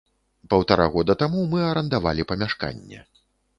[0.53, 3.07] Паўтара года таму мы арандавалі памяшканне.